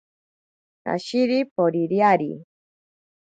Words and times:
Kashiri 0.83 1.39
poririari. 1.53 2.31